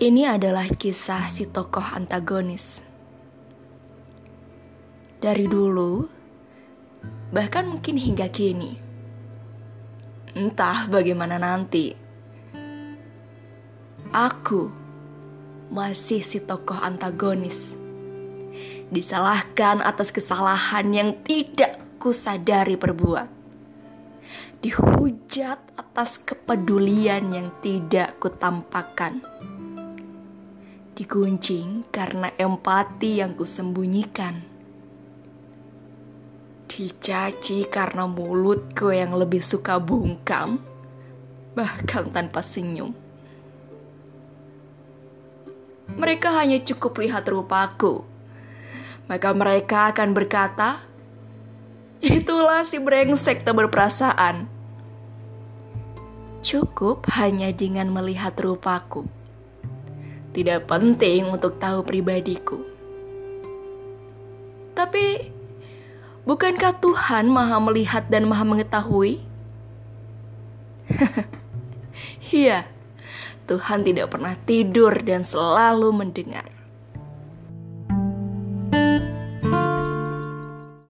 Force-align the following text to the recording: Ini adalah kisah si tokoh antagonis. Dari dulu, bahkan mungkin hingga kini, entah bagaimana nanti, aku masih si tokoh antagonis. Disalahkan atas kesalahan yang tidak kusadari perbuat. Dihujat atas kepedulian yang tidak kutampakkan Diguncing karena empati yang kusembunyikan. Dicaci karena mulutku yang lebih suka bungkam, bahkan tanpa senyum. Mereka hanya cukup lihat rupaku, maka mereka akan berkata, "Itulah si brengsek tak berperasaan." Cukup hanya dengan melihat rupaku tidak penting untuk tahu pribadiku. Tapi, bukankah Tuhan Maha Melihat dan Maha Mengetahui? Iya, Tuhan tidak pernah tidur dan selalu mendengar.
Ini 0.00 0.24
adalah 0.24 0.64
kisah 0.64 1.28
si 1.28 1.44
tokoh 1.44 1.84
antagonis. 1.84 2.80
Dari 5.20 5.44
dulu, 5.44 6.08
bahkan 7.28 7.68
mungkin 7.68 8.00
hingga 8.00 8.32
kini, 8.32 8.80
entah 10.32 10.88
bagaimana 10.88 11.36
nanti, 11.36 11.92
aku 14.08 14.72
masih 15.68 16.24
si 16.24 16.40
tokoh 16.48 16.80
antagonis. 16.80 17.76
Disalahkan 18.88 19.84
atas 19.84 20.16
kesalahan 20.16 20.96
yang 20.96 21.10
tidak 21.20 21.76
kusadari 22.00 22.80
perbuat. 22.80 23.28
Dihujat 24.64 25.60
atas 25.76 26.16
kepedulian 26.24 27.36
yang 27.36 27.52
tidak 27.60 28.16
kutampakkan 28.16 29.20
Diguncing 31.00 31.88
karena 31.88 32.28
empati 32.36 33.24
yang 33.24 33.32
kusembunyikan. 33.32 34.36
Dicaci 36.68 37.64
karena 37.72 38.04
mulutku 38.04 38.92
yang 38.92 39.16
lebih 39.16 39.40
suka 39.40 39.80
bungkam, 39.80 40.60
bahkan 41.56 42.12
tanpa 42.12 42.44
senyum. 42.44 42.92
Mereka 45.96 46.36
hanya 46.36 46.60
cukup 46.68 47.00
lihat 47.00 47.24
rupaku, 47.32 48.04
maka 49.08 49.32
mereka 49.32 49.96
akan 49.96 50.12
berkata, 50.12 50.84
"Itulah 52.04 52.68
si 52.68 52.76
brengsek 52.76 53.48
tak 53.48 53.56
berperasaan." 53.56 54.52
Cukup 56.44 57.08
hanya 57.16 57.48
dengan 57.56 57.88
melihat 57.88 58.36
rupaku 58.36 59.08
tidak 60.30 60.70
penting 60.70 61.26
untuk 61.26 61.58
tahu 61.58 61.82
pribadiku. 61.82 62.62
Tapi, 64.74 65.32
bukankah 66.22 66.78
Tuhan 66.78 67.26
Maha 67.26 67.58
Melihat 67.58 68.06
dan 68.06 68.26
Maha 68.30 68.44
Mengetahui? 68.46 69.20
Iya, 72.30 72.62
Tuhan 73.50 73.82
tidak 73.82 74.14
pernah 74.14 74.38
tidur 74.46 74.94
dan 75.02 75.26
selalu 75.26 75.90
mendengar. 75.90 76.59